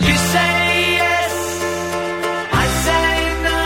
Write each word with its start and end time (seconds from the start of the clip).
You 0.00 0.06
say 0.10 0.98
yes, 0.98 1.32
I 2.50 2.66
say 2.82 3.14
no. 3.46 3.62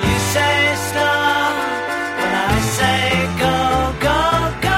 You 0.00 0.16
say 0.32 0.56
stop, 0.88 1.52
but 2.16 2.32
I 2.32 2.56
say 2.80 3.04
go, 3.36 3.52
go, 4.00 4.16
go. 4.64 4.72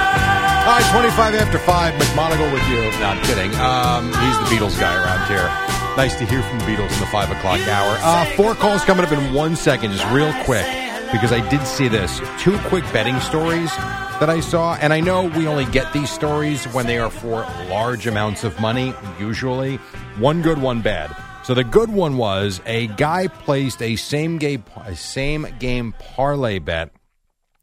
All 0.66 0.74
right, 0.74 0.90
25 0.90 1.34
after 1.36 1.58
5, 1.60 1.94
McMonagle 1.94 2.52
with 2.52 2.66
you. 2.68 2.82
No, 2.98 3.14
I'm 3.14 3.22
kidding. 3.26 3.54
Um, 3.62 4.06
he's 4.10 4.38
the 4.42 4.48
Beatles 4.50 4.80
guy 4.80 4.90
around 4.98 5.28
here. 5.28 5.46
Nice 5.96 6.16
to 6.18 6.26
hear 6.26 6.42
from 6.42 6.58
the 6.58 6.64
Beatles 6.64 6.92
in 6.94 6.98
the 6.98 7.06
5 7.06 7.30
o'clock 7.30 7.60
hour. 7.68 7.96
Uh, 8.02 8.24
four 8.34 8.56
calls 8.56 8.84
coming 8.84 9.04
up 9.06 9.12
in 9.12 9.32
one 9.32 9.54
second, 9.54 9.92
just 9.92 10.04
real 10.10 10.32
quick, 10.42 10.66
because 11.12 11.30
I 11.30 11.48
did 11.48 11.64
see 11.64 11.86
this. 11.86 12.20
Two 12.40 12.58
quick 12.66 12.82
betting 12.92 13.20
stories 13.20 13.70
that 14.18 14.28
I 14.28 14.40
saw, 14.40 14.74
and 14.74 14.92
I 14.92 14.98
know 14.98 15.26
we 15.26 15.46
only 15.46 15.64
get 15.66 15.92
these 15.92 16.10
stories 16.10 16.64
when 16.74 16.86
they 16.88 16.98
are 16.98 17.08
for 17.10 17.46
large 17.68 18.08
amounts 18.08 18.42
of 18.42 18.58
money, 18.58 18.92
usually. 19.20 19.78
One 20.18 20.42
good, 20.42 20.60
one 20.60 20.82
bad. 20.82 21.14
So 21.44 21.54
the 21.54 21.62
good 21.62 21.90
one 21.90 22.16
was 22.16 22.60
a 22.66 22.88
guy 22.88 23.28
placed 23.28 23.80
a 23.80 23.94
same 23.94 24.38
game, 24.38 24.64
same 24.94 25.46
game 25.60 25.94
parlay 25.96 26.58
bet 26.58 26.90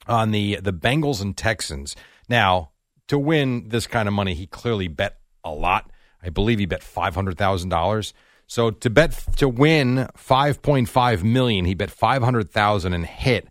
on 0.07 0.31
the 0.31 0.61
the 0.61 0.71
Bengals 0.71 1.21
and 1.21 1.35
Texans. 1.35 1.97
Now, 2.29 2.71
to 3.09 3.19
win 3.19 3.67
this 3.67 3.87
kind 3.87 4.07
of 4.07 4.13
money, 4.13 4.35
he 4.35 4.47
clearly 4.47 4.87
bet 4.87 5.17
a 5.43 5.51
lot. 5.51 5.91
I 6.23 6.29
believe 6.29 6.59
he 6.59 6.65
bet 6.65 6.81
five 6.81 7.13
hundred 7.13 7.37
thousand 7.37 7.69
dollars. 7.69 8.13
So 8.47 8.71
to 8.71 8.89
bet 8.89 9.11
to 9.35 9.49
win 9.49 10.07
five 10.15 10.61
point 10.61 10.87
five 10.87 11.25
million, 11.25 11.65
he 11.65 11.73
bet 11.73 11.91
five 11.91 12.23
hundred 12.23 12.49
thousand 12.49 12.93
and 12.93 13.05
hit 13.05 13.49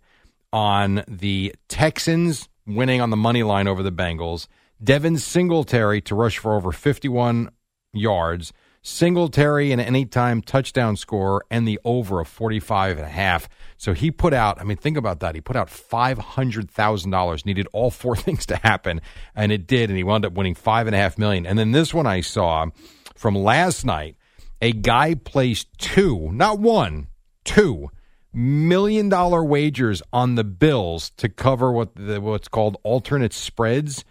on 0.51 1.03
the 1.07 1.53
Texans 1.69 2.49
winning 2.65 3.01
on 3.01 3.11
the 3.11 3.17
money 3.17 3.43
line 3.43 3.67
over 3.67 3.83
the 3.83 3.91
Bengals. 3.91 4.47
Devin 4.83 5.19
Singletary 5.19 6.01
to 6.01 6.15
rush 6.15 6.39
for 6.39 6.55
over 6.55 6.71
fifty 6.71 7.07
one 7.07 7.51
yards. 7.93 8.51
Singletary 8.87 9.71
an 9.71 9.79
anytime 9.79 10.43
touchdown 10.43 10.95
score 10.95 11.43
and 11.49 11.67
the 11.67 11.79
over 11.83 12.19
of 12.19 12.27
45 12.27 12.97
and 12.97 13.07
a 13.07 13.09
half. 13.09 13.49
So 13.77 13.93
he 13.93 14.11
put 14.11 14.31
out, 14.31 14.61
I 14.61 14.63
mean, 14.63 14.77
think 14.77 14.95
about 14.95 15.21
that. 15.21 15.33
He 15.33 15.41
put 15.41 15.55
out 15.55 15.69
$500,000, 15.69 17.45
needed 17.47 17.67
all 17.73 17.89
four 17.89 18.15
things 18.15 18.45
to 18.45 18.57
happen, 18.57 19.01
and 19.35 19.51
it 19.51 19.65
did. 19.65 19.89
And 19.89 19.97
he 19.97 20.03
wound 20.03 20.23
up 20.23 20.33
winning 20.33 20.53
five 20.53 20.85
and 20.85 20.95
a 20.95 20.99
half 20.99 21.17
million. 21.17 21.47
And 21.47 21.57
then 21.57 21.71
this 21.71 21.95
one 21.95 22.05
I 22.05 22.21
saw 22.21 22.67
from 23.15 23.33
last 23.33 23.85
night, 23.85 24.17
a 24.61 24.71
guy 24.71 25.15
placed 25.15 25.75
two, 25.79 26.29
not 26.31 26.59
one, 26.59 27.07
two 27.43 27.89
million 28.31 29.09
dollar 29.09 29.43
wagers 29.43 30.03
on 30.13 30.35
the 30.35 30.43
Bills 30.43 31.09
to 31.17 31.27
cover 31.27 31.71
what 31.71 31.95
the, 31.95 32.21
what's 32.21 32.49
called 32.49 32.77
alternate 32.83 33.33
spreads 33.33 34.05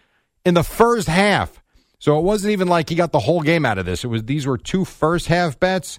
in 0.45 0.55
the 0.55 0.65
first 0.65 1.07
half. 1.07 1.63
So 2.05 2.19
it 2.19 2.23
wasn't 2.23 2.53
even 2.53 2.69
like 2.69 2.91
he 2.91 2.97
got 2.97 3.13
the 3.13 3.19
whole 3.19 3.41
game 3.41 3.65
out 3.65 3.79
of 3.79 3.87
this. 3.87 4.05
It 4.05 4.09
was 4.09 4.25
these 4.25 4.47
were 4.47 4.59
two 4.59 4.85
first 4.85 5.29
half 5.29 5.59
bets. 5.59 5.99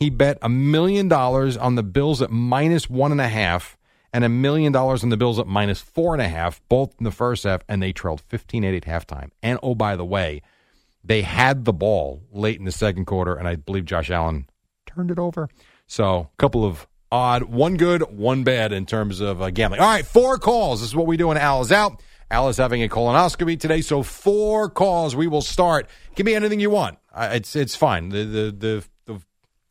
He 0.00 0.10
bet 0.10 0.36
a 0.42 0.48
million 0.48 1.06
dollars 1.06 1.56
on 1.56 1.76
the 1.76 1.84
Bills 1.84 2.20
at 2.20 2.32
minus 2.32 2.90
one 2.90 3.12
and 3.12 3.20
a 3.20 3.28
half, 3.28 3.78
and 4.12 4.24
a 4.24 4.28
million 4.28 4.72
dollars 4.72 5.04
on 5.04 5.10
the 5.10 5.16
Bills 5.16 5.38
at 5.38 5.46
minus 5.46 5.80
four 5.80 6.12
and 6.12 6.20
a 6.20 6.26
half, 6.26 6.60
both 6.68 6.92
in 6.98 7.04
the 7.04 7.12
first 7.12 7.44
half, 7.44 7.62
and 7.68 7.80
they 7.80 7.92
trailed 7.92 8.20
15-8 8.28 8.78
at 8.78 8.82
halftime. 8.82 9.30
And 9.44 9.60
oh, 9.62 9.76
by 9.76 9.94
the 9.94 10.04
way, 10.04 10.42
they 11.04 11.22
had 11.22 11.64
the 11.64 11.72
ball 11.72 12.24
late 12.32 12.58
in 12.58 12.64
the 12.64 12.72
second 12.72 13.04
quarter, 13.04 13.36
and 13.36 13.46
I 13.46 13.54
believe 13.54 13.84
Josh 13.84 14.10
Allen 14.10 14.48
turned 14.86 15.12
it 15.12 15.20
over. 15.20 15.48
So 15.86 16.30
a 16.34 16.36
couple 16.36 16.64
of 16.64 16.88
odd, 17.12 17.44
one 17.44 17.76
good, 17.76 18.02
one 18.10 18.42
bad 18.42 18.72
in 18.72 18.86
terms 18.86 19.20
of 19.20 19.40
uh, 19.40 19.50
gambling. 19.50 19.82
All 19.82 19.86
right, 19.86 20.04
four 20.04 20.36
calls. 20.36 20.80
This 20.80 20.88
is 20.88 20.96
what 20.96 21.06
we 21.06 21.16
do 21.16 21.28
when 21.28 21.36
Al 21.36 21.60
is 21.60 21.70
out. 21.70 22.02
Al 22.34 22.48
is 22.48 22.56
having 22.56 22.82
a 22.82 22.88
colonoscopy 22.88 23.60
today, 23.60 23.80
so 23.80 24.02
four 24.02 24.68
calls. 24.68 25.14
We 25.14 25.28
will 25.28 25.40
start. 25.40 25.88
Give 26.16 26.26
me 26.26 26.34
anything 26.34 26.58
you 26.58 26.68
want. 26.68 26.98
It's 27.16 27.54
it's 27.54 27.76
fine. 27.76 28.08
The 28.08 28.24
the 28.24 28.50
the, 28.50 28.84
the 29.04 29.20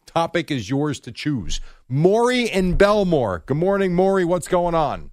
topic 0.06 0.50
is 0.50 0.70
yours 0.70 1.02
to 1.02 1.12
choose. 1.12 1.60
Maury 1.90 2.50
and 2.50 2.80
Bellmore. 2.80 3.46
Good 3.46 3.58
morning, 3.58 3.94
Maury. 3.94 4.24
What's 4.24 4.48
going 4.48 4.76
on? 4.76 5.12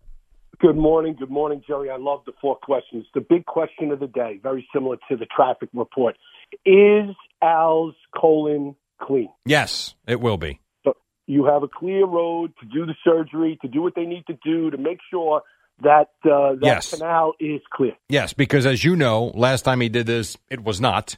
Good 0.60 0.76
morning. 0.76 1.16
Good 1.18 1.30
morning, 1.30 1.60
Jerry. 1.66 1.90
I 1.90 1.96
love 1.96 2.20
the 2.24 2.32
four 2.40 2.54
questions. 2.54 3.04
The 3.14 3.20
big 3.20 3.46
question 3.46 3.90
of 3.90 3.98
the 3.98 4.06
day, 4.06 4.38
very 4.40 4.64
similar 4.72 4.98
to 5.08 5.16
the 5.16 5.26
traffic 5.26 5.70
report. 5.74 6.16
Is 6.64 7.16
Al's 7.42 7.96
colon 8.16 8.76
clean? 9.02 9.30
Yes, 9.44 9.96
it 10.06 10.20
will 10.20 10.36
be. 10.36 10.60
So 10.84 10.94
you 11.26 11.46
have 11.46 11.64
a 11.64 11.68
clear 11.68 12.06
road 12.06 12.52
to 12.60 12.66
do 12.66 12.86
the 12.86 12.94
surgery, 13.02 13.58
to 13.62 13.66
do 13.66 13.82
what 13.82 13.96
they 13.96 14.04
need 14.04 14.24
to 14.28 14.38
do 14.44 14.70
to 14.70 14.78
make 14.78 14.98
sure 15.10 15.42
that 15.82 16.08
uh, 16.24 16.54
that 16.54 16.58
Yes. 16.62 16.94
canal 16.94 17.32
is 17.40 17.60
clear. 17.72 17.92
Yes, 18.08 18.32
because 18.32 18.66
as 18.66 18.84
you 18.84 18.96
know, 18.96 19.26
last 19.34 19.62
time 19.62 19.80
he 19.80 19.88
did 19.88 20.06
this, 20.06 20.36
it 20.50 20.62
was 20.62 20.80
not. 20.80 21.16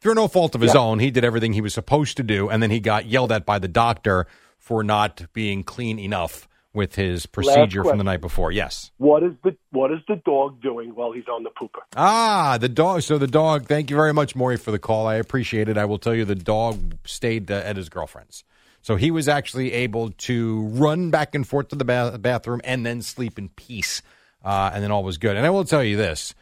Through 0.00 0.14
no 0.14 0.28
fault 0.28 0.54
of 0.54 0.60
his 0.62 0.74
Yeah. 0.74 0.80
own, 0.80 0.98
he 0.98 1.10
did 1.10 1.24
everything 1.24 1.52
he 1.52 1.60
was 1.60 1.74
supposed 1.74 2.16
to 2.16 2.22
do, 2.22 2.48
and 2.48 2.62
then 2.62 2.70
he 2.70 2.80
got 2.80 3.06
yelled 3.06 3.32
at 3.32 3.44
by 3.44 3.58
the 3.58 3.68
doctor 3.68 4.26
for 4.58 4.82
not 4.82 5.24
being 5.32 5.62
clean 5.62 5.98
enough 5.98 6.48
with 6.72 6.94
his 6.94 7.26
procedure 7.26 7.82
from 7.82 7.98
the 7.98 8.04
night 8.04 8.20
before. 8.20 8.52
Yes. 8.52 8.92
What 8.98 9.22
is 9.24 9.32
the 9.42 9.56
what 9.72 9.90
is 9.92 9.98
the 10.06 10.16
dog 10.24 10.62
doing 10.62 10.90
while 10.94 11.10
he's 11.12 11.26
on 11.26 11.42
the 11.42 11.50
pooper? 11.50 11.80
Ah, 11.96 12.56
the 12.60 12.68
dog. 12.68 13.02
So 13.02 13.18
the 13.18 13.26
dog. 13.26 13.66
Thank 13.66 13.90
you 13.90 13.96
very 13.96 14.14
much, 14.14 14.36
Maury, 14.36 14.56
for 14.56 14.70
the 14.70 14.78
call. 14.78 15.06
I 15.06 15.16
appreciate 15.16 15.68
it. 15.68 15.76
I 15.76 15.84
will 15.84 15.98
tell 15.98 16.14
you, 16.14 16.24
the 16.24 16.34
dog 16.36 16.94
stayed 17.04 17.50
uh, 17.50 17.54
at 17.54 17.76
his 17.76 17.88
girlfriend's, 17.88 18.44
so 18.82 18.96
he 18.96 19.10
was 19.10 19.28
actually 19.28 19.72
able 19.72 20.10
to 20.12 20.62
run 20.68 21.10
back 21.10 21.34
and 21.34 21.46
forth 21.46 21.68
to 21.68 21.76
the 21.76 21.84
ba- 21.84 22.18
bathroom 22.18 22.60
and 22.64 22.84
then 22.86 23.02
sleep 23.02 23.38
in 23.38 23.48
peace, 23.50 24.02
uh, 24.44 24.70
and 24.72 24.82
then 24.82 24.90
all 24.90 25.04
was 25.04 25.18
good. 25.18 25.36
And 25.36 25.44
I 25.46 25.50
will 25.50 25.64
tell 25.64 25.82
you 25.84 25.96
this: 25.96 26.34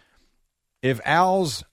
if 0.83 1.01
Al's 1.05 1.65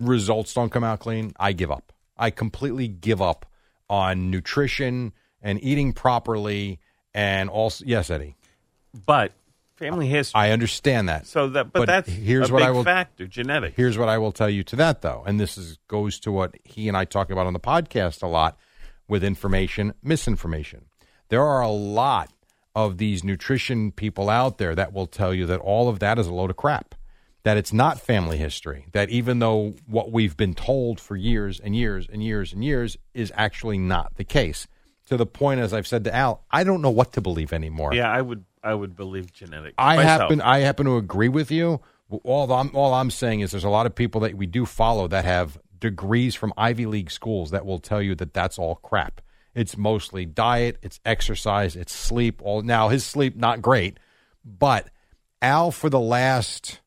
results 0.00 0.52
don't 0.54 0.70
come 0.70 0.84
out 0.84 1.00
clean, 1.00 1.32
I 1.38 1.52
give 1.52 1.70
up. 1.70 1.92
I 2.16 2.30
completely 2.30 2.88
give 2.88 3.20
up 3.22 3.46
on 3.88 4.30
nutrition 4.30 5.12
and 5.42 5.62
eating 5.62 5.92
properly, 5.92 6.80
and 7.14 7.48
also 7.48 7.84
yes, 7.86 8.10
Eddie. 8.10 8.36
But 9.06 9.32
family 9.76 10.06
history. 10.08 10.40
I 10.40 10.50
understand 10.52 11.08
that. 11.10 11.26
so 11.26 11.48
that, 11.50 11.64
but, 11.72 11.80
But 11.80 11.86
that's 11.86 12.08
here's 12.08 12.48
a 12.48 12.52
what 12.52 12.60
big 12.60 12.68
I 12.68 12.70
will- 12.70 12.84
factor. 12.84 13.26
Genetic. 13.26 13.74
Here's 13.76 13.98
what 13.98 14.08
I 14.08 14.18
will 14.18 14.32
tell 14.32 14.48
you 14.48 14.64
to 14.64 14.76
that, 14.76 15.02
though, 15.02 15.22
and 15.26 15.38
this 15.38 15.58
is 15.58 15.78
goes 15.86 16.18
to 16.20 16.32
what 16.32 16.54
he 16.64 16.88
and 16.88 16.96
I 16.96 17.04
talk 17.04 17.30
about 17.30 17.46
on 17.46 17.52
the 17.52 17.60
podcast 17.60 18.22
a 18.22 18.26
lot 18.26 18.58
with 19.08 19.24
information, 19.24 19.94
misinformation. 20.02 20.86
There 21.28 21.42
are 21.42 21.60
a 21.60 21.68
lot 21.68 22.30
of 22.74 22.98
these 22.98 23.24
nutrition 23.24 23.90
people 23.90 24.28
out 24.28 24.58
there 24.58 24.74
that 24.74 24.92
will 24.92 25.06
tell 25.06 25.32
you 25.32 25.46
that 25.46 25.60
all 25.60 25.88
of 25.88 25.98
that 26.00 26.18
is 26.18 26.26
a 26.26 26.34
load 26.34 26.50
of 26.50 26.56
crap. 26.56 26.94
That 27.42 27.56
it's 27.56 27.72
not 27.72 28.00
family 28.00 28.38
history. 28.38 28.86
That 28.92 29.08
even 29.08 29.38
though 29.38 29.74
what 29.86 30.10
we've 30.10 30.36
been 30.36 30.54
told 30.54 31.00
for 31.00 31.16
years 31.16 31.60
and 31.60 31.76
years 31.76 32.06
and 32.12 32.22
years 32.22 32.52
and 32.52 32.64
years 32.64 32.96
is 33.14 33.32
actually 33.34 33.78
not 33.78 34.16
the 34.16 34.24
case. 34.24 34.66
To 35.06 35.16
the 35.16 35.26
point, 35.26 35.60
as 35.60 35.72
I've 35.72 35.86
said 35.86 36.02
to 36.04 36.14
Al, 36.14 36.44
I 36.50 36.64
don't 36.64 36.82
know 36.82 36.90
what 36.90 37.12
to 37.12 37.20
believe 37.20 37.52
anymore. 37.52 37.94
Yeah, 37.94 38.10
I 38.10 38.20
would. 38.20 38.44
I 38.64 38.74
would 38.74 38.96
believe 38.96 39.32
genetic. 39.32 39.74
I 39.78 39.94
myself. 39.94 40.22
happen 40.22 40.40
I 40.40 40.58
happen 40.58 40.86
to 40.86 40.96
agree 40.96 41.28
with 41.28 41.52
you. 41.52 41.80
All 42.24 42.52
I'm 42.52 42.74
all 42.74 42.92
I'm 42.92 43.12
saying 43.12 43.40
is 43.40 43.52
there's 43.52 43.62
a 43.62 43.68
lot 43.68 43.86
of 43.86 43.94
people 43.94 44.22
that 44.22 44.34
we 44.34 44.46
do 44.46 44.66
follow 44.66 45.06
that 45.06 45.24
have 45.24 45.56
degrees 45.78 46.34
from 46.34 46.52
Ivy 46.56 46.86
League 46.86 47.10
schools 47.10 47.50
that 47.50 47.66
will 47.66 47.78
tell 47.78 48.00
you 48.02 48.14
that 48.16 48.32
that's 48.32 48.58
all 48.58 48.76
crap. 48.76 49.20
It's 49.54 49.76
mostly 49.76 50.26
diet, 50.26 50.78
it's 50.82 51.00
exercise, 51.04 51.76
it's 51.76 51.92
sleep. 51.92 52.42
All 52.44 52.62
now 52.62 52.88
his 52.88 53.04
sleep 53.04 53.36
not 53.36 53.62
great, 53.62 53.98
but 54.44 54.88
Al 55.40 55.70
for 55.70 55.88
the 55.88 56.00
last 56.00 56.80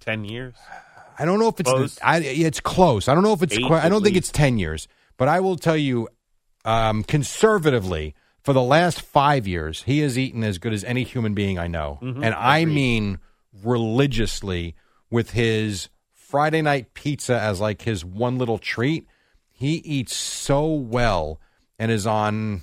ten 0.00 0.24
years. 0.24 0.54
I 1.18 1.24
don't 1.24 1.38
know 1.40 1.48
if 1.48 1.58
it's 1.58 1.70
Close. 1.70 1.98
I, 2.02 2.18
it's 2.20 2.60
close. 2.60 3.08
I 3.08 3.14
don't 3.14 3.24
know 3.24 3.32
if 3.32 3.42
it's 3.42 3.54
Eight, 3.54 3.64
I 3.64 3.88
don't 3.88 4.02
think 4.04 4.14
least. 4.14 4.30
it's 4.30 4.32
10 4.32 4.58
years, 4.58 4.86
but 5.16 5.26
I 5.26 5.40
will 5.40 5.56
tell 5.56 5.76
you 5.76 6.08
um, 6.64 7.02
conservatively, 7.02 8.14
for 8.42 8.52
the 8.52 8.62
last 8.62 9.00
five 9.02 9.46
years, 9.46 9.82
he 9.82 9.98
has 10.00 10.16
eaten 10.16 10.44
as 10.44 10.58
good 10.58 10.72
as 10.72 10.84
any 10.84 11.02
human 11.02 11.34
being 11.34 11.58
I 11.58 11.66
know. 11.66 11.98
Mm-hmm. 12.00 12.22
And 12.22 12.34
I 12.34 12.64
mean 12.66 13.18
religiously 13.64 14.76
with 15.10 15.30
his 15.30 15.88
Friday 16.28 16.60
night 16.60 16.92
pizza 16.92 17.40
as 17.40 17.58
like 17.58 17.80
his 17.82 18.04
one 18.04 18.36
little 18.36 18.58
treat. 18.58 19.06
He 19.50 19.76
eats 19.76 20.14
so 20.14 20.70
well 20.70 21.40
and 21.78 21.90
is 21.90 22.06
on, 22.06 22.60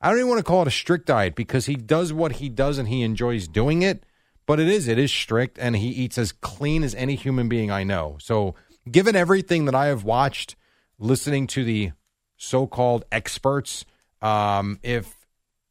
I 0.00 0.10
don't 0.10 0.18
even 0.18 0.30
want 0.30 0.40
to 0.40 0.44
call 0.44 0.62
it 0.62 0.68
a 0.68 0.72
strict 0.72 1.06
diet 1.06 1.36
because 1.36 1.66
he 1.66 1.76
does 1.76 2.12
what 2.12 2.32
he 2.32 2.48
does 2.48 2.76
and 2.76 2.88
he 2.88 3.02
enjoys 3.02 3.46
doing 3.46 3.82
it. 3.82 4.02
But 4.46 4.58
it 4.58 4.66
is, 4.66 4.88
it 4.88 4.98
is 4.98 5.12
strict 5.12 5.60
and 5.60 5.76
he 5.76 5.90
eats 5.90 6.18
as 6.18 6.32
clean 6.32 6.82
as 6.82 6.92
any 6.96 7.14
human 7.14 7.48
being 7.48 7.70
I 7.70 7.84
know. 7.84 8.16
So, 8.20 8.56
given 8.90 9.14
everything 9.14 9.66
that 9.66 9.76
I 9.76 9.86
have 9.86 10.02
watched, 10.02 10.56
listening 10.98 11.46
to 11.48 11.62
the 11.62 11.92
so 12.36 12.66
called 12.66 13.04
experts, 13.12 13.84
um, 14.22 14.80
if 14.82 15.14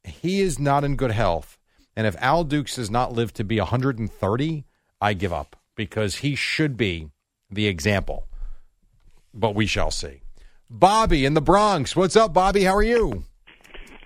he 0.02 0.40
is 0.40 0.58
not 0.58 0.82
in 0.82 0.96
good 0.96 1.12
health, 1.12 1.58
and 1.94 2.06
if 2.06 2.16
Al 2.22 2.44
Dukes 2.44 2.76
does 2.76 2.90
not 2.90 3.12
live 3.12 3.34
to 3.34 3.44
be 3.44 3.58
130, 3.58 4.64
I 4.98 5.12
give 5.12 5.32
up 5.32 5.56
because 5.76 6.16
he 6.16 6.34
should 6.34 6.78
be 6.78 7.10
the 7.54 7.66
example. 7.66 8.26
But 9.32 9.54
we 9.54 9.66
shall 9.66 9.90
see. 9.90 10.22
Bobby 10.70 11.24
in 11.24 11.34
the 11.34 11.40
Bronx. 11.40 11.94
What's 11.94 12.16
up, 12.16 12.32
Bobby? 12.32 12.64
How 12.64 12.74
are 12.74 12.82
you? 12.82 13.24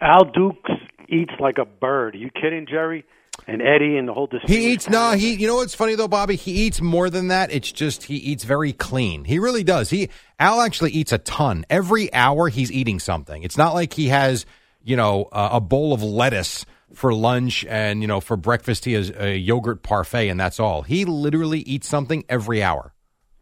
Al 0.00 0.24
Dukes 0.24 0.70
eats 1.08 1.32
like 1.40 1.58
a 1.58 1.64
bird. 1.64 2.14
Are 2.14 2.18
you 2.18 2.30
kidding, 2.30 2.66
Jerry? 2.68 3.04
And 3.46 3.62
Eddie 3.62 3.96
and 3.96 4.06
the 4.08 4.12
whole 4.12 4.28
He 4.46 4.72
eats 4.72 4.88
no, 4.90 5.12
he 5.12 5.34
you 5.34 5.46
know 5.46 5.54
what's 5.54 5.74
funny 5.74 5.94
though, 5.94 6.08
Bobby? 6.08 6.36
He 6.36 6.66
eats 6.66 6.82
more 6.82 7.08
than 7.08 7.28
that. 7.28 7.50
It's 7.50 7.70
just 7.70 8.02
he 8.02 8.16
eats 8.16 8.44
very 8.44 8.72
clean. 8.72 9.24
He 9.24 9.38
really 9.38 9.62
does. 9.62 9.88
He 9.88 10.10
Al 10.38 10.60
actually 10.60 10.90
eats 10.90 11.12
a 11.12 11.18
ton. 11.18 11.64
Every 11.70 12.12
hour 12.12 12.48
he's 12.48 12.70
eating 12.70 12.98
something. 12.98 13.42
It's 13.44 13.56
not 13.56 13.74
like 13.74 13.94
he 13.94 14.08
has, 14.08 14.44
you 14.82 14.96
know, 14.96 15.28
a, 15.32 15.50
a 15.52 15.60
bowl 15.60 15.94
of 15.94 16.02
lettuce 16.02 16.66
for 16.92 17.14
lunch 17.14 17.64
and, 17.66 18.02
you 18.02 18.08
know, 18.08 18.20
for 18.20 18.36
breakfast 18.36 18.84
he 18.84 18.94
has 18.94 19.10
a 19.10 19.36
yogurt 19.36 19.82
parfait 19.82 20.28
and 20.28 20.38
that's 20.38 20.60
all. 20.60 20.82
He 20.82 21.04
literally 21.04 21.60
eats 21.60 21.88
something 21.88 22.24
every 22.28 22.62
hour. 22.62 22.92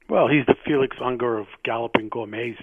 Well, 0.08 0.28
he's 0.28 0.46
the 0.46 0.54
Felix 0.64 0.96
Unger 1.02 1.38
of 1.38 1.46
galloping 1.64 2.08
gourmets. 2.08 2.58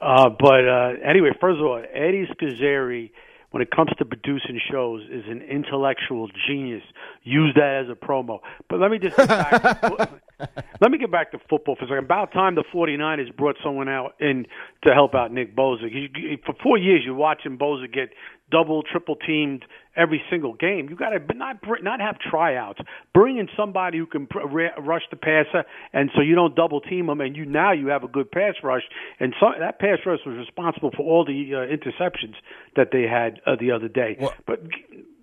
Uh, 0.00 0.30
but 0.30 0.66
uh, 0.66 0.92
anyway, 1.04 1.30
first 1.40 1.60
of 1.60 1.66
all, 1.66 1.82
Eddie 1.92 2.26
Scozzare, 2.26 3.10
when 3.50 3.62
it 3.62 3.70
comes 3.70 3.90
to 3.98 4.04
producing 4.04 4.60
shows, 4.70 5.02
is 5.10 5.24
an 5.28 5.42
intellectual 5.42 6.28
genius. 6.48 6.82
Use 7.22 7.52
that 7.54 7.84
as 7.84 7.90
a 7.90 7.94
promo. 7.94 8.40
But 8.68 8.80
let 8.80 8.90
me 8.90 8.98
just 8.98 9.16
get 10.40 10.50
back 10.54 10.62
to, 10.62 10.66
fo- 10.66 10.78
let 10.80 10.90
me 10.90 10.98
get 10.98 11.10
back 11.10 11.32
to 11.32 11.38
football 11.48 11.76
for 11.76 11.84
a 11.84 11.88
second. 11.88 12.04
About 12.04 12.32
time 12.32 12.54
the 12.54 12.64
49ers 12.72 13.36
brought 13.36 13.56
someone 13.62 13.88
out 13.88 14.14
in 14.20 14.46
to 14.86 14.92
help 14.94 15.14
out 15.14 15.32
Nick 15.32 15.54
you- 15.56 16.38
For 16.44 16.54
four 16.62 16.78
years, 16.78 17.02
you're 17.04 17.14
watching 17.14 17.58
Bosa 17.58 17.92
get 17.92 18.10
double, 18.50 18.82
triple 18.82 19.14
teamed 19.16 19.64
every 19.96 20.22
single 20.30 20.54
game. 20.54 20.88
You 20.90 20.96
got 20.96 21.10
to 21.10 21.34
not 21.34 21.60
br- 21.62 21.82
not 21.82 22.00
have 22.00 22.18
tryouts. 22.18 22.80
Bring 23.14 23.38
in 23.38 23.48
somebody 23.56 23.98
who 23.98 24.06
can 24.06 24.26
pr- 24.26 24.40
rush 24.80 25.02
the 25.10 25.16
passer, 25.16 25.64
and 25.92 26.10
so 26.14 26.20
you 26.20 26.34
don't 26.34 26.54
double 26.56 26.80
team 26.80 27.06
them. 27.06 27.20
And 27.20 27.36
you 27.36 27.44
now 27.44 27.72
you 27.72 27.88
have 27.88 28.02
a 28.04 28.08
good 28.08 28.30
pass 28.30 28.54
rush, 28.62 28.82
and 29.20 29.34
so, 29.38 29.46
that 29.58 29.78
pass 29.78 29.98
rush 30.06 30.20
was 30.26 30.36
responsible 30.36 30.90
for 30.96 31.02
all 31.02 31.24
the 31.24 31.54
uh, 31.54 31.58
interceptions 31.58 32.34
that 32.76 32.88
they 32.92 33.02
had 33.02 33.40
uh, 33.46 33.56
the 33.58 33.70
other 33.72 33.88
day. 33.88 34.16
but 34.46 34.60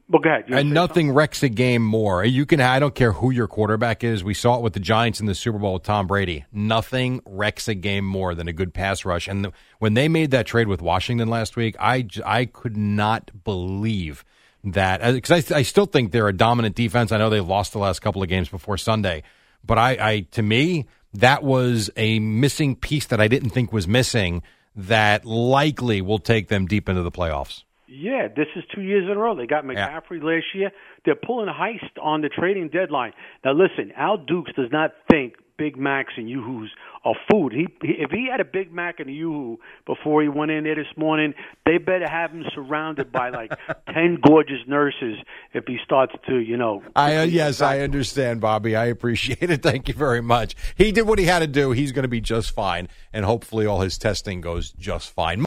well, 0.09 0.21
go 0.21 0.30
ahead. 0.30 0.45
And 0.48 0.71
nothing 0.71 1.12
wrecks 1.12 1.44
a 1.44 1.50
game 1.50 1.83
more. 1.83 2.24
You 2.24 2.45
can 2.45 2.62
I 2.62 2.80
don't 2.80 2.95
care 2.95 3.12
who 3.12 3.30
your 3.31 3.48
quarterback 3.48 4.06
is. 4.06 4.24
We 4.24 4.33
saw 4.33 4.56
it 4.56 4.62
with 4.62 4.74
the 4.74 4.80
Giants 4.80 5.19
in 5.19 5.25
the 5.25 5.36
Super 5.36 5.57
Bowl 5.57 5.74
with 5.74 5.83
Tom 5.83 6.07
Brady. 6.07 6.45
Nothing 6.51 7.21
wrecks 7.25 7.68
a 7.68 7.75
game 7.75 8.06
more 8.06 8.33
than 8.33 8.48
a 8.48 8.54
good 8.54 8.74
pass 8.74 9.04
rush. 9.04 9.27
And 9.27 9.45
the, 9.45 9.51
when 9.80 9.95
they 9.95 10.07
made 10.07 10.31
that 10.31 10.45
trade 10.45 10.68
with 10.69 10.81
Washington 10.81 11.27
last 11.27 11.57
week, 11.57 11.75
I 11.80 12.07
I 12.25 12.45
could 12.45 12.77
not 12.77 13.31
believe 13.44 14.24
that 14.63 15.01
uh, 15.01 15.12
because 15.12 15.51
I, 15.51 15.57
I 15.57 15.62
still 15.63 15.86
think 15.86 16.13
they're 16.13 16.30
a 16.30 16.33
dominant 16.33 16.75
defense. 16.75 17.12
I 17.12 17.18
know 17.18 17.30
they 17.30 17.42
lost 17.42 17.74
the 17.74 17.80
last 17.80 18.00
couple 18.00 18.24
of 18.24 18.30
games 18.30 18.48
before 18.48 18.77
Sunday, 18.77 19.24
but 19.65 19.77
I, 19.77 19.89
I 20.00 20.19
to 20.31 20.42
me 20.42 20.86
that 21.15 21.44
was 21.44 21.89
a 21.98 22.19
missing 22.19 22.77
piece 22.77 23.07
that 23.07 23.19
I 23.19 23.27
didn't 23.27 23.50
think 23.50 23.74
was 23.74 23.88
missing 23.88 24.42
that 24.74 25.25
likely 25.25 26.01
will 26.01 26.19
take 26.19 26.48
them 26.48 26.65
deep 26.65 26.88
into 26.88 27.01
the 27.01 27.12
playoffs. 27.12 27.63
Yeah, 27.88 28.28
this 28.28 28.48
is 28.56 28.63
two 28.74 28.81
years 28.81 29.06
in 29.10 29.16
a 29.16 29.19
row. 29.19 29.36
They 29.36 29.48
got 29.48 29.63
McCaffrey 29.63 30.22
last 30.22 30.45
year. 30.54 30.72
They're 31.06 31.16
pulling 31.16 31.48
a 31.48 31.54
heist 31.54 32.01
on 32.01 32.22
the 32.22 32.30
trading 32.30 32.69
deadline. 32.69 33.13
Now, 33.45 33.54
listen, 33.54 33.94
Al 33.95 34.18
Dukes 34.18 34.51
does 34.56 34.72
not 34.72 34.92
think 35.10 35.36
Big 35.57 35.78
Macs 35.78 36.13
and 36.18 36.30
Yoo-Hoos 36.30 36.72
are 37.04 37.16
food. 37.31 37.51
He, 37.51 37.68
he 37.81 37.94
if 38.00 38.12
he 38.12 38.28
had 38.30 38.39
a 38.39 38.45
Big 38.45 38.72
Mac 38.72 39.00
and 39.00 39.10
a 39.10 39.13
Yoo-Hoo 39.13 39.60
before 39.86 40.22
he 40.22 40.28
went 40.28 40.51
in 40.51 40.66
there 40.66 40.75
this 40.75 40.86
morning, 40.95 41.34
they 41.66 41.78
better 41.78 42.07
have 42.07 42.31
him 42.31 42.44
surrounded 42.54 43.12
by 43.12 43.30
like 43.30 43.51
ten 43.94 44.19
gorgeous 44.22 44.60
nurses 44.68 45.18
if 45.54 45.66
he 45.66 45.78
starts 45.84 46.13
to, 46.28 46.38
you 46.38 46.57
know. 46.57 46.84
I 46.95 47.18
uh, 47.18 47.24
yes, 47.24 47.62
I 47.62 47.80
understand, 47.80 48.42
Bobby. 48.42 48.75
I 48.75 48.86
appreciate 48.86 49.50
it. 49.50 49.62
Thank 49.63 49.88
you 49.88 49.94
very 49.94 50.22
much. 50.22 50.56
He 50.75 50.92
did 50.92 51.07
what 51.07 51.19
he 51.19 51.25
had 51.25 51.39
to 51.39 51.48
do. 51.48 51.72
He's 51.72 51.92
going 51.92 52.04
to 52.04 52.10
be 52.10 52.22
just 52.22 52.51
fine, 52.51 52.88
and 53.12 53.25
hopefully, 53.25 53.66
all 53.66 53.81
his 53.81 53.98
testing 53.98 54.42
goes 54.42 54.72
just 54.72 55.10
fine. 55.10 55.46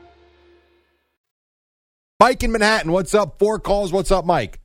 Mike 2.21 2.43
in 2.43 2.51
Manhattan, 2.51 2.91
what's 2.91 3.15
up? 3.15 3.39
Four 3.39 3.57
calls. 3.57 3.91
What's 3.91 4.11
up, 4.11 4.25
Mike? 4.25 4.59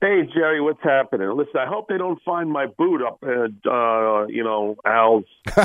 Hey 0.00 0.22
Jerry, 0.34 0.60
what's 0.60 0.82
happening? 0.82 1.30
Listen, 1.36 1.58
I 1.60 1.66
hope 1.66 1.86
they 1.88 1.96
don't 1.96 2.20
find 2.24 2.50
my 2.50 2.66
boot 2.66 3.00
up 3.06 3.18
at 3.22 3.70
uh, 3.70 4.26
you 4.26 4.42
know 4.42 4.74
Al's. 4.84 5.22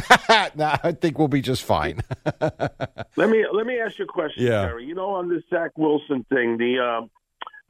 nah, 0.55 0.77
I 0.83 0.91
think 0.91 1.17
we'll 1.17 1.27
be 1.27 1.41
just 1.41 1.63
fine. 1.63 2.01
Let 2.39 3.31
me 3.31 3.43
let 3.51 3.65
me 3.65 3.79
ask 3.79 3.97
you 3.97 4.05
a 4.05 4.07
question, 4.07 4.43
Yeah. 4.43 4.67
Jerry. 4.67 4.85
You 4.85 4.93
know, 4.93 5.09
on 5.09 5.27
this 5.27 5.41
Zach 5.49 5.71
Wilson 5.75 6.23
thing, 6.29 6.59
the 6.59 6.77
um, 7.01 7.09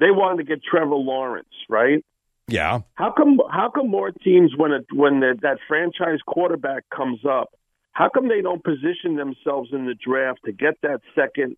they 0.01 0.11
wanted 0.11 0.39
to 0.39 0.43
get 0.43 0.61
Trevor 0.61 0.95
Lawrence, 0.95 1.47
right? 1.69 2.03
yeah. 2.49 2.79
How 2.95 3.13
come 3.13 3.39
how 3.49 3.69
come 3.73 3.89
more 3.89 4.11
teams 4.11 4.51
when 4.57 4.73
it, 4.73 4.87
when 4.93 5.21
the, 5.21 5.37
that 5.43 5.59
franchise 5.69 6.19
quarterback 6.27 6.83
comes 6.93 7.21
up, 7.25 7.51
how 7.93 8.09
come 8.09 8.27
they 8.27 8.41
don't 8.41 8.61
position 8.61 9.15
themselves 9.15 9.69
in 9.71 9.85
the 9.85 9.95
draft 9.95 10.39
to 10.43 10.51
get 10.51 10.73
that 10.81 10.99
second 11.15 11.55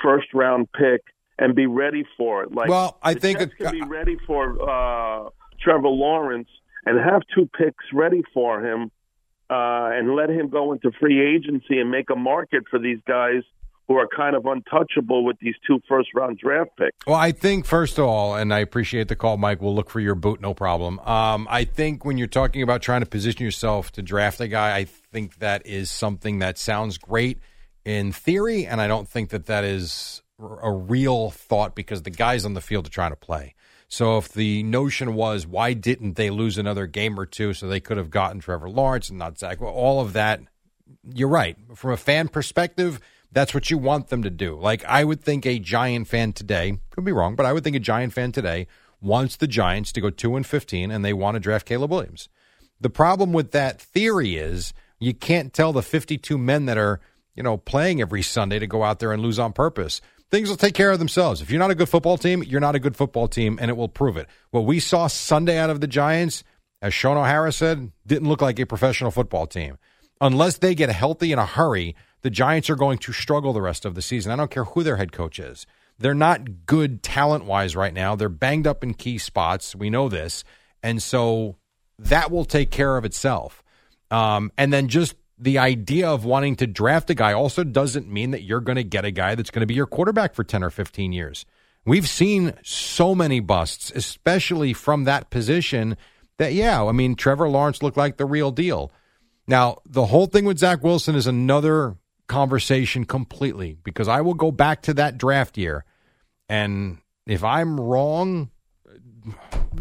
first 0.00 0.28
round 0.32 0.68
pick 0.70 1.02
and 1.38 1.54
be 1.54 1.66
ready 1.66 2.04
for 2.16 2.42
it? 2.42 2.52
Like, 2.52 2.68
Well, 2.68 2.98
I 3.02 3.14
think 3.14 3.38
Jets 3.38 3.54
can 3.54 3.72
be 3.72 3.82
ready 3.82 4.16
for 4.26 4.60
uh, 4.62 5.30
Trevor 5.60 5.88
Lawrence 5.88 6.48
and 6.86 6.98
have 6.98 7.22
two 7.34 7.48
picks 7.58 7.84
ready 7.92 8.22
for 8.32 8.64
him, 8.64 8.90
uh, 9.50 9.90
and 9.92 10.14
let 10.14 10.30
him 10.30 10.48
go 10.48 10.72
into 10.72 10.90
free 11.00 11.34
agency 11.34 11.78
and 11.78 11.90
make 11.90 12.10
a 12.10 12.16
market 12.16 12.64
for 12.70 12.78
these 12.78 12.98
guys 13.06 13.42
who 13.88 13.96
are 13.96 14.08
kind 14.08 14.34
of 14.34 14.46
untouchable 14.46 15.24
with 15.24 15.38
these 15.40 15.54
two 15.66 15.78
first 15.88 16.08
round 16.14 16.38
draft 16.38 16.70
picks. 16.78 16.96
Well, 17.06 17.16
I 17.16 17.32
think 17.32 17.66
first 17.66 17.98
of 17.98 18.06
all, 18.06 18.34
and 18.34 18.52
I 18.52 18.60
appreciate 18.60 19.08
the 19.08 19.16
call, 19.16 19.36
Mike. 19.36 19.60
We'll 19.60 19.74
look 19.74 19.90
for 19.90 20.00
your 20.00 20.14
boot, 20.14 20.40
no 20.40 20.54
problem. 20.54 20.98
Um, 21.00 21.46
I 21.50 21.64
think 21.64 22.04
when 22.04 22.16
you're 22.16 22.26
talking 22.26 22.62
about 22.62 22.80
trying 22.80 23.00
to 23.00 23.06
position 23.06 23.44
yourself 23.44 23.92
to 23.92 24.02
draft 24.02 24.40
a 24.40 24.48
guy, 24.48 24.76
I 24.76 24.84
think 24.84 25.38
that 25.38 25.66
is 25.66 25.90
something 25.90 26.38
that 26.38 26.56
sounds 26.56 26.96
great 26.96 27.38
in 27.84 28.12
theory, 28.12 28.66
and 28.66 28.80
I 28.80 28.86
don't 28.86 29.08
think 29.08 29.30
that 29.30 29.46
that 29.46 29.64
is 29.64 30.22
a 30.38 30.72
real 30.72 31.30
thought 31.30 31.74
because 31.74 32.02
the 32.02 32.10
guys 32.10 32.44
on 32.44 32.54
the 32.54 32.60
field 32.60 32.86
are 32.86 32.90
trying 32.90 33.12
to 33.12 33.16
play. 33.16 33.54
So 33.88 34.18
if 34.18 34.28
the 34.28 34.62
notion 34.62 35.14
was 35.14 35.46
why 35.46 35.72
didn't 35.72 36.14
they 36.14 36.30
lose 36.30 36.58
another 36.58 36.86
game 36.86 37.18
or 37.18 37.26
two 37.26 37.52
so 37.52 37.68
they 37.68 37.80
could 37.80 37.96
have 37.96 38.10
gotten 38.10 38.40
Trevor 38.40 38.68
Lawrence 38.68 39.08
and 39.08 39.18
not 39.18 39.38
Zach, 39.38 39.60
well, 39.60 39.72
all 39.72 40.00
of 40.00 40.14
that 40.14 40.40
you're 41.12 41.28
right. 41.28 41.56
From 41.74 41.92
a 41.92 41.96
fan 41.96 42.28
perspective, 42.28 43.00
that's 43.32 43.54
what 43.54 43.70
you 43.70 43.78
want 43.78 44.08
them 44.08 44.22
to 44.22 44.30
do. 44.30 44.58
Like 44.58 44.84
I 44.84 45.04
would 45.04 45.22
think 45.22 45.46
a 45.46 45.58
Giant 45.58 46.08
fan 46.08 46.32
today, 46.32 46.78
could 46.90 47.04
be 47.04 47.12
wrong, 47.12 47.36
but 47.36 47.46
I 47.46 47.52
would 47.52 47.64
think 47.64 47.76
a 47.76 47.80
Giant 47.80 48.12
fan 48.12 48.32
today 48.32 48.66
wants 49.00 49.36
the 49.36 49.46
Giants 49.46 49.92
to 49.92 50.00
go 50.00 50.10
2 50.10 50.36
and 50.36 50.46
15 50.46 50.90
and 50.90 51.04
they 51.04 51.12
want 51.12 51.34
to 51.34 51.40
draft 51.40 51.66
Caleb 51.66 51.90
Williams. 51.90 52.28
The 52.80 52.90
problem 52.90 53.32
with 53.32 53.52
that 53.52 53.80
theory 53.80 54.36
is 54.36 54.72
you 54.98 55.14
can't 55.14 55.52
tell 55.52 55.72
the 55.72 55.82
52 55.82 56.38
men 56.38 56.66
that 56.66 56.78
are, 56.78 57.00
you 57.34 57.42
know, 57.42 57.56
playing 57.56 58.00
every 58.00 58.22
Sunday 58.22 58.58
to 58.58 58.66
go 58.66 58.82
out 58.82 58.98
there 58.98 59.12
and 59.12 59.22
lose 59.22 59.38
on 59.38 59.52
purpose. 59.52 60.00
Things 60.34 60.48
will 60.48 60.56
take 60.56 60.74
care 60.74 60.90
of 60.90 60.98
themselves. 60.98 61.40
If 61.40 61.48
you're 61.48 61.60
not 61.60 61.70
a 61.70 61.76
good 61.76 61.88
football 61.88 62.18
team, 62.18 62.42
you're 62.42 62.58
not 62.58 62.74
a 62.74 62.80
good 62.80 62.96
football 62.96 63.28
team, 63.28 63.56
and 63.62 63.70
it 63.70 63.76
will 63.76 63.88
prove 63.88 64.16
it. 64.16 64.26
What 64.50 64.64
we 64.64 64.80
saw 64.80 65.06
Sunday 65.06 65.56
out 65.58 65.70
of 65.70 65.80
the 65.80 65.86
Giants, 65.86 66.42
as 66.82 66.92
Shaun 66.92 67.16
O'Hara 67.16 67.52
said, 67.52 67.92
didn't 68.04 68.28
look 68.28 68.42
like 68.42 68.58
a 68.58 68.66
professional 68.66 69.12
football 69.12 69.46
team. 69.46 69.78
Unless 70.20 70.58
they 70.58 70.74
get 70.74 70.90
healthy 70.90 71.30
in 71.30 71.38
a 71.38 71.46
hurry, 71.46 71.94
the 72.22 72.30
Giants 72.30 72.68
are 72.68 72.74
going 72.74 72.98
to 72.98 73.12
struggle 73.12 73.52
the 73.52 73.62
rest 73.62 73.84
of 73.84 73.94
the 73.94 74.02
season. 74.02 74.32
I 74.32 74.36
don't 74.36 74.50
care 74.50 74.64
who 74.64 74.82
their 74.82 74.96
head 74.96 75.12
coach 75.12 75.38
is. 75.38 75.68
They're 76.00 76.14
not 76.14 76.66
good 76.66 77.04
talent 77.04 77.44
wise 77.44 77.76
right 77.76 77.94
now. 77.94 78.16
They're 78.16 78.28
banged 78.28 78.66
up 78.66 78.82
in 78.82 78.94
key 78.94 79.18
spots. 79.18 79.76
We 79.76 79.88
know 79.88 80.08
this. 80.08 80.42
And 80.82 81.00
so 81.00 81.58
that 82.00 82.32
will 82.32 82.44
take 82.44 82.72
care 82.72 82.96
of 82.96 83.04
itself. 83.04 83.62
Um, 84.10 84.50
and 84.58 84.72
then 84.72 84.88
just 84.88 85.14
the 85.44 85.58
idea 85.58 86.08
of 86.08 86.24
wanting 86.24 86.56
to 86.56 86.66
draft 86.66 87.10
a 87.10 87.14
guy 87.14 87.34
also 87.34 87.64
doesn't 87.64 88.08
mean 88.08 88.30
that 88.30 88.42
you're 88.42 88.62
going 88.62 88.76
to 88.76 88.82
get 88.82 89.04
a 89.04 89.10
guy 89.10 89.34
that's 89.34 89.50
going 89.50 89.60
to 89.60 89.66
be 89.66 89.74
your 89.74 89.86
quarterback 89.86 90.34
for 90.34 90.42
10 90.42 90.64
or 90.64 90.70
15 90.70 91.12
years. 91.12 91.44
We've 91.84 92.08
seen 92.08 92.54
so 92.62 93.14
many 93.14 93.40
busts, 93.40 93.92
especially 93.94 94.72
from 94.72 95.04
that 95.04 95.28
position, 95.28 95.98
that, 96.38 96.54
yeah, 96.54 96.82
I 96.82 96.92
mean, 96.92 97.14
Trevor 97.14 97.50
Lawrence 97.50 97.82
looked 97.82 97.98
like 97.98 98.16
the 98.16 98.24
real 98.24 98.50
deal. 98.52 98.90
Now, 99.46 99.80
the 99.84 100.06
whole 100.06 100.26
thing 100.26 100.46
with 100.46 100.58
Zach 100.58 100.82
Wilson 100.82 101.14
is 101.14 101.26
another 101.26 101.96
conversation 102.26 103.04
completely 103.04 103.76
because 103.84 104.08
I 104.08 104.22
will 104.22 104.32
go 104.32 104.50
back 104.50 104.80
to 104.82 104.94
that 104.94 105.18
draft 105.18 105.58
year. 105.58 105.84
And 106.48 106.98
if 107.26 107.44
I'm 107.44 107.78
wrong, 107.78 108.50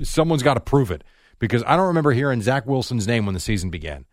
someone's 0.02 0.44
got 0.44 0.56
to 0.56 0.60
prove 0.60 0.92
it 0.92 1.06
because 1.40 1.64
I 1.66 1.78
don't 1.78 1.88
remember 1.88 2.12
hearing 2.12 2.42
Zach 2.42 2.68
Wilson's 2.68 3.08
name 3.08 3.26
when 3.26 3.34
the 3.34 3.40
season 3.40 3.70
began. 3.70 4.04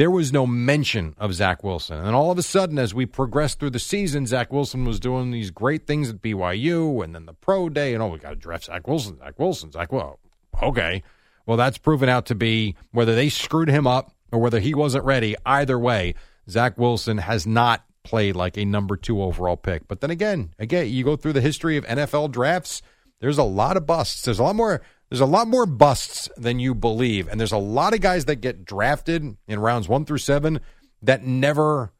There 0.00 0.10
was 0.10 0.32
no 0.32 0.46
mention 0.46 1.14
of 1.18 1.34
Zach 1.34 1.62
Wilson. 1.62 1.98
And 1.98 2.16
all 2.16 2.30
of 2.30 2.38
a 2.38 2.42
sudden, 2.42 2.78
as 2.78 2.94
we 2.94 3.04
progressed 3.04 3.60
through 3.60 3.68
the 3.68 3.78
season, 3.78 4.26
Zach 4.26 4.50
Wilson 4.50 4.86
was 4.86 4.98
doing 4.98 5.30
these 5.30 5.50
great 5.50 5.86
things 5.86 6.08
at 6.08 6.22
BYU 6.22 7.04
and 7.04 7.14
then 7.14 7.26
the 7.26 7.34
pro 7.34 7.68
day. 7.68 7.92
And 7.92 8.02
oh, 8.02 8.06
we 8.06 8.18
got 8.18 8.30
to 8.30 8.36
draft 8.36 8.64
Zach 8.64 8.88
Wilson, 8.88 9.18
Zach 9.18 9.38
Wilson, 9.38 9.72
Zach. 9.72 9.92
Well, 9.92 10.18
okay. 10.62 11.02
Well, 11.44 11.58
that's 11.58 11.76
proven 11.76 12.08
out 12.08 12.24
to 12.24 12.34
be 12.34 12.76
whether 12.92 13.14
they 13.14 13.28
screwed 13.28 13.68
him 13.68 13.86
up 13.86 14.10
or 14.32 14.38
whether 14.38 14.58
he 14.58 14.72
wasn't 14.72 15.04
ready. 15.04 15.36
Either 15.44 15.78
way, 15.78 16.14
Zach 16.48 16.78
Wilson 16.78 17.18
has 17.18 17.46
not 17.46 17.84
played 18.02 18.36
like 18.36 18.56
a 18.56 18.64
number 18.64 18.96
two 18.96 19.22
overall 19.22 19.58
pick. 19.58 19.86
But 19.86 20.00
then 20.00 20.10
again, 20.10 20.54
again, 20.58 20.88
you 20.88 21.04
go 21.04 21.16
through 21.16 21.34
the 21.34 21.42
history 21.42 21.76
of 21.76 21.84
NFL 21.84 22.32
drafts. 22.32 22.80
There's 23.20 23.36
a 23.36 23.42
lot 23.42 23.76
of 23.76 23.84
busts. 23.84 24.22
There's 24.22 24.38
a 24.38 24.44
lot 24.44 24.56
more. 24.56 24.80
There's 25.10 25.20
a 25.20 25.26
lot 25.26 25.48
more 25.48 25.66
busts 25.66 26.28
than 26.36 26.60
you 26.60 26.72
believe, 26.72 27.26
and 27.26 27.40
there's 27.40 27.52
a 27.52 27.58
lot 27.58 27.94
of 27.94 28.00
guys 28.00 28.26
that 28.26 28.36
get 28.36 28.64
drafted 28.64 29.36
in 29.48 29.58
rounds 29.58 29.88
one 29.88 30.04
through 30.04 30.18
seven 30.18 30.60
that 31.02 31.24
never 31.24 31.92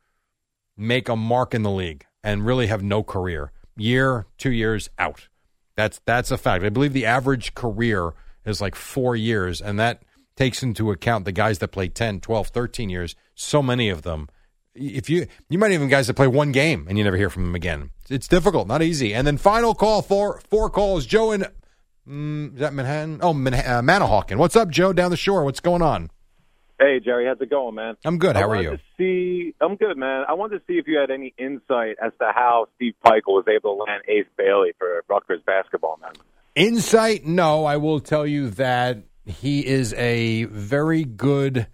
make 0.77 1.09
a 1.09 1.17
mark 1.17 1.53
in 1.53 1.65
the 1.65 1.71
league 1.73 2.07
and 2.23 2.47
really 2.47 2.69
have 2.69 2.85
no 2.85 3.03
career. 3.03 3.51
Year, 3.77 4.27
two 4.39 4.53
years 4.53 4.91
out. 4.97 5.29
That's 5.75 6.01
that's 6.05 6.31
a 6.31 6.39
fact. 6.39 6.65
I 6.65 6.69
believe 6.69 6.93
the 6.93 7.07
average 7.07 7.55
career 7.55 8.13
is 8.45 8.61
like 8.61 8.77
four 8.77 9.17
years, 9.17 9.61
and 9.61 9.79
that 9.81 10.03
takes 10.37 10.63
into 10.63 10.93
account 10.93 11.25
the 11.25 11.33
guys 11.33 11.59
that 11.59 11.69
play 11.69 11.89
10, 11.89 12.21
12, 12.21 12.49
13 12.49 12.91
years. 12.91 13.17
So 13.35 13.63
many 13.63 13.89
of 13.89 14.03
them. 14.03 14.29
If 14.73 15.11
you 15.11 15.27
you 15.49 15.59
might 15.59 15.73
even 15.73 15.89
guys 15.89 16.07
that 16.07 16.15
play 16.15 16.29
one 16.29 16.53
game 16.53 16.87
and 16.89 16.97
you 16.97 17.03
never 17.03 17.17
hear 17.17 17.31
from 17.31 17.45
them 17.45 17.55
again. 17.57 17.91
It's 18.09 18.29
difficult, 18.29 18.69
not 18.69 18.83
easy. 18.83 19.13
And 19.13 19.27
then 19.27 19.37
final 19.37 19.75
call 19.75 20.01
for 20.01 20.41
four 20.49 20.71
calls. 20.71 21.07
Joe 21.07 21.33
in 21.33 21.45
mm, 22.11 22.55
is 22.55 22.61
that 22.61 22.73
Manhattan? 22.75 23.21
Oh, 23.23 23.33
Man- 23.33 23.55
uh, 23.55 23.83
Manahawkin. 23.83 24.37
What's 24.37 24.57
up, 24.57 24.69
Joe? 24.71 24.93
Down 24.93 25.11
the 25.11 25.17
shore. 25.17 25.45
What's 25.45 25.61
going 25.61 25.83
on? 25.83 26.11
Hey 26.81 26.99
Jerry, 26.99 27.27
how's 27.27 27.39
it 27.43 27.51
going, 27.51 27.75
man? 27.75 27.97
I'm 28.07 28.17
good. 28.17 28.37
I 28.37 28.41
How 28.41 28.49
are 28.51 28.63
you? 28.63 28.79
See, 28.97 29.55
I'm 29.61 29.77
good, 29.77 29.99
man. 29.99 30.25
I 30.27 30.33
wanted 30.33 30.61
to 30.61 30.65
see 30.67 30.79
if 30.79 30.89
you 30.89 30.99
had 30.99 31.11
any 31.11 31.35
insight 31.37 31.97
as 32.03 32.13
to 32.21 32.33
how 32.35 32.69
Steve 32.77 32.95
Pikiell 33.05 33.21
was 33.27 33.45
able 33.55 33.77
to 33.77 33.83
land 33.83 34.03
Ace 34.09 34.25
Bailey 34.39 34.71
for 34.79 35.05
Rutgers 35.07 35.43
basketball, 35.45 35.99
man. 36.01 36.13
Insight? 36.55 37.27
No, 37.27 37.67
I 37.67 37.77
will 37.77 38.01
tell 38.01 38.27
you 38.27 38.49
that 38.53 39.03
he 39.27 39.67
is 39.67 39.93
a 39.93 40.45
very 40.45 41.05
good 41.05 41.67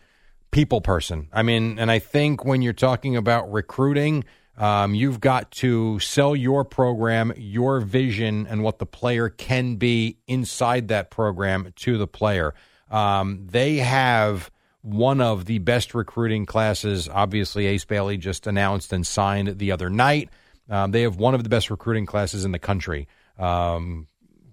people 0.50 0.80
person. 0.80 1.28
I 1.32 1.44
mean, 1.44 1.78
and 1.78 1.88
I 1.88 2.00
think 2.00 2.44
when 2.44 2.60
you're 2.60 2.72
talking 2.72 3.16
about 3.16 3.52
recruiting, 3.52 4.24
um, 4.56 4.94
you've 4.94 5.20
got 5.20 5.50
to 5.52 5.98
sell 6.00 6.34
your 6.34 6.64
program, 6.64 7.32
your 7.36 7.80
vision, 7.80 8.46
and 8.48 8.62
what 8.62 8.78
the 8.78 8.86
player 8.86 9.28
can 9.28 9.76
be 9.76 10.18
inside 10.26 10.88
that 10.88 11.10
program 11.10 11.72
to 11.76 11.98
the 11.98 12.06
player. 12.06 12.54
Um, 12.90 13.46
they 13.50 13.76
have 13.76 14.50
one 14.82 15.20
of 15.20 15.44
the 15.44 15.58
best 15.58 15.94
recruiting 15.94 16.46
classes. 16.46 17.08
Obviously, 17.08 17.66
Ace 17.66 17.84
Bailey 17.84 18.16
just 18.16 18.46
announced 18.46 18.92
and 18.92 19.06
signed 19.06 19.58
the 19.58 19.72
other 19.72 19.90
night. 19.90 20.30
Um, 20.70 20.90
they 20.90 21.02
have 21.02 21.16
one 21.16 21.34
of 21.34 21.42
the 21.42 21.48
best 21.48 21.70
recruiting 21.70 22.06
classes 22.06 22.44
in 22.44 22.52
the 22.52 22.58
country. 22.58 23.08
Um, 23.38 24.06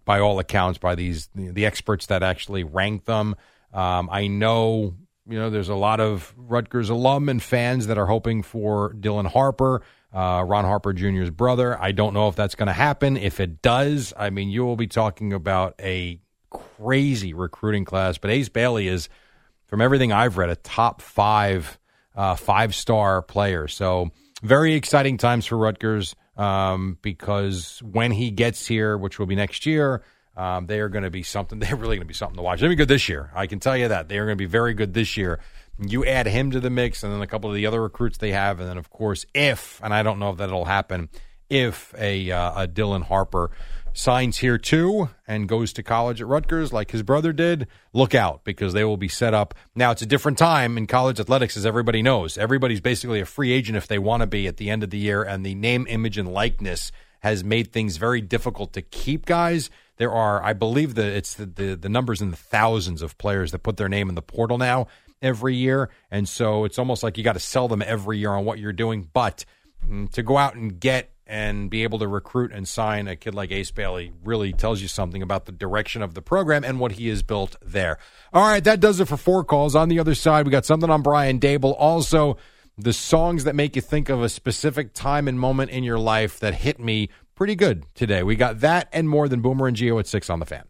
by 0.05 0.19
all 0.19 0.39
accounts, 0.39 0.77
by 0.77 0.95
these 0.95 1.29
the 1.33 1.65
experts 1.65 2.07
that 2.07 2.24
actually 2.24 2.63
rank 2.63 3.05
them. 3.05 3.36
Um, 3.74 4.10
I 4.12 4.27
know 4.27 4.95
you 5.27 5.39
know 5.39 5.49
there's 5.49 5.69
a 5.69 5.75
lot 5.75 5.99
of 5.99 6.33
Rutgers 6.37 6.89
alum 6.89 7.29
and 7.29 7.41
fans 7.41 7.87
that 7.87 7.97
are 7.97 8.05
hoping 8.05 8.43
for 8.43 8.93
Dylan 8.93 9.27
Harper, 9.27 9.81
uh, 10.13 10.43
Ron 10.45 10.65
Harper 10.65 10.93
Jr.'s 10.93 11.29
brother. 11.29 11.79
I 11.81 11.91
don't 11.91 12.13
know 12.13 12.27
if 12.27 12.35
that's 12.35 12.55
going 12.55 12.67
to 12.67 12.73
happen. 12.73 13.17
If 13.17 13.39
it 13.39 13.61
does, 13.61 14.13
I 14.17 14.29
mean 14.29 14.49
you 14.49 14.65
will 14.65 14.75
be 14.75 14.87
talking 14.87 15.33
about 15.33 15.75
a 15.79 16.19
crazy 16.49 17.33
recruiting 17.33 17.85
class. 17.85 18.17
But 18.17 18.31
Ace 18.31 18.49
Bailey 18.49 18.87
is, 18.87 19.09
from 19.65 19.81
everything 19.81 20.11
I've 20.11 20.37
read, 20.37 20.49
a 20.49 20.55
top 20.55 21.01
five 21.01 21.79
uh, 22.15 22.35
five 22.35 22.75
star 22.75 23.21
player. 23.21 23.67
So 23.67 24.11
very 24.41 24.73
exciting 24.73 25.17
times 25.17 25.45
for 25.45 25.57
Rutgers 25.57 26.15
um, 26.37 26.97
because 27.01 27.81
when 27.83 28.11
he 28.11 28.31
gets 28.31 28.67
here, 28.67 28.97
which 28.97 29.19
will 29.19 29.25
be 29.25 29.35
next 29.35 29.65
year, 29.65 30.03
um, 30.35 30.65
they 30.65 30.79
are 30.79 30.89
going 30.89 31.03
to 31.03 31.09
be 31.09 31.23
something. 31.23 31.59
They're 31.59 31.75
really 31.75 31.97
going 31.97 32.01
to 32.01 32.05
be 32.05 32.13
something 32.13 32.37
to 32.37 32.41
watch. 32.41 32.59
They're 32.59 32.67
going 32.67 32.77
to 32.77 32.81
be 32.81 32.87
good 32.87 32.93
this 32.93 33.09
year. 33.09 33.31
I 33.35 33.47
can 33.47 33.59
tell 33.59 33.77
you 33.77 33.87
that 33.87 34.09
they 34.09 34.17
are 34.17 34.25
going 34.25 34.37
to 34.37 34.41
be 34.41 34.45
very 34.45 34.73
good 34.73 34.93
this 34.93 35.17
year. 35.17 35.39
You 35.79 36.05
add 36.05 36.27
him 36.27 36.51
to 36.51 36.59
the 36.59 36.69
mix, 36.69 37.03
and 37.03 37.11
then 37.11 37.21
a 37.21 37.27
couple 37.27 37.49
of 37.49 37.55
the 37.55 37.65
other 37.65 37.81
recruits 37.81 38.19
they 38.19 38.31
have, 38.31 38.59
and 38.59 38.69
then 38.69 38.77
of 38.77 38.89
course, 38.89 39.25
if 39.33 39.79
and 39.83 39.93
I 39.93 40.03
don't 40.03 40.19
know 40.19 40.29
if 40.29 40.37
that'll 40.37 40.65
happen, 40.65 41.09
if 41.49 41.93
a 41.97 42.31
uh, 42.31 42.63
a 42.63 42.67
Dylan 42.67 43.03
Harper 43.03 43.51
signs 43.93 44.39
here 44.39 44.57
too 44.57 45.09
and 45.27 45.47
goes 45.47 45.71
to 45.73 45.83
college 45.83 46.19
at 46.19 46.27
Rutgers 46.27 46.73
like 46.73 46.91
his 46.91 47.03
brother 47.03 47.31
did, 47.31 47.67
look 47.93 48.15
out 48.15 48.43
because 48.43 48.73
they 48.73 48.83
will 48.83 48.97
be 48.97 49.07
set 49.07 49.33
up. 49.33 49.53
Now 49.75 49.91
it's 49.91 50.01
a 50.01 50.07
different 50.07 50.37
time 50.37 50.77
in 50.77 50.87
college 50.87 51.19
athletics, 51.19 51.55
as 51.55 51.65
everybody 51.65 52.01
knows. 52.01 52.37
Everybody's 52.37 52.81
basically 52.81 53.21
a 53.21 53.25
free 53.25 53.51
agent 53.51 53.77
if 53.77 53.87
they 53.87 53.99
want 53.99 54.21
to 54.21 54.27
be 54.27 54.47
at 54.47 54.57
the 54.57 54.69
end 54.69 54.83
of 54.83 54.89
the 54.89 54.97
year, 54.97 55.23
and 55.23 55.45
the 55.45 55.55
name, 55.55 55.85
image, 55.87 56.17
and 56.17 56.31
likeness 56.31 56.91
has 57.19 57.43
made 57.43 57.71
things 57.71 57.97
very 57.97 58.19
difficult 58.19 58.73
to 58.73 58.81
keep 58.81 59.25
guys. 59.25 59.69
There 59.97 60.12
are, 60.12 60.43
I 60.43 60.53
believe, 60.53 60.95
that 60.95 61.05
it's 61.05 61.35
the, 61.35 61.45
the 61.45 61.75
the 61.75 61.89
numbers 61.89 62.21
in 62.21 62.31
the 62.31 62.38
thousands 62.38 63.01
of 63.01 63.17
players 63.17 63.51
that 63.51 63.59
put 63.59 63.77
their 63.77 63.89
name 63.89 64.09
in 64.09 64.15
the 64.15 64.21
portal 64.21 64.57
now 64.57 64.88
every 65.21 65.55
year, 65.55 65.89
and 66.12 66.27
so 66.27 66.65
it's 66.65 66.79
almost 66.79 67.03
like 67.03 67.17
you 67.17 67.23
got 67.23 67.33
to 67.33 67.39
sell 67.39 67.67
them 67.67 67.81
every 67.81 68.17
year 68.17 68.31
on 68.31 68.45
what 68.45 68.59
you're 68.59 68.73
doing. 68.73 69.09
But 69.13 69.45
mm, 69.88 70.12
to 70.12 70.23
go 70.23 70.38
out 70.38 70.55
and 70.55 70.79
get 70.79 71.13
and 71.25 71.69
be 71.69 71.83
able 71.83 72.00
to 72.00 72.07
recruit 72.07 72.51
and 72.51 72.67
sign 72.67 73.07
a 73.07 73.15
kid 73.15 73.33
like 73.33 73.51
Ace 73.51 73.71
Bailey 73.71 74.12
really 74.23 74.51
tells 74.51 74.81
you 74.81 74.88
something 74.88 75.21
about 75.21 75.45
the 75.45 75.51
direction 75.51 76.01
of 76.01 76.13
the 76.13 76.21
program 76.21 76.63
and 76.63 76.79
what 76.79 76.93
he 76.93 77.07
has 77.07 77.23
built 77.23 77.55
there. 77.62 77.97
All 78.33 78.45
right, 78.45 78.63
that 78.63 78.79
does 78.79 79.00
it 79.00 79.07
for 79.07 79.17
four 79.17 79.43
calls. 79.43 79.75
On 79.75 79.89
the 79.89 80.00
other 80.00 80.15
side, 80.15 80.45
we 80.45 80.51
got 80.51 80.65
something 80.65 80.89
on 80.89 81.01
Brian 81.01 81.39
Daboll. 81.39 81.75
Also, 81.77 82.38
the 82.77 82.93
songs 82.93 83.45
that 83.45 83.55
make 83.55 83.75
you 83.75 83.81
think 83.81 84.09
of 84.09 84.21
a 84.21 84.29
specific 84.29 84.93
time 84.93 85.27
and 85.27 85.39
moment 85.39 85.71
in 85.71 85.83
your 85.83 86.00
life 86.00 86.39
that 86.39 86.55
hit 86.55 86.79
me 86.79 87.09
pretty 87.35 87.55
good 87.55 87.85
today. 87.95 88.23
We 88.23 88.35
got 88.35 88.59
that 88.61 88.89
and 88.93 89.09
more 89.09 89.27
than 89.27 89.41
Boomer 89.41 89.67
and 89.67 89.75
Gio 89.75 89.99
at 89.99 90.07
six 90.07 90.29
on 90.29 90.39
the 90.39 90.45
fan. 90.45 90.61